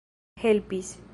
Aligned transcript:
helpis 0.35 1.01